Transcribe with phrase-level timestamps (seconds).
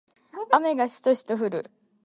[0.51, 1.69] 雨がしとしと降る